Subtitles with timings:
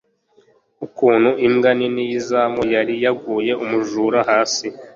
[0.85, 4.67] ukuntu imbwa nini yizamu yari yaguye umujura hasi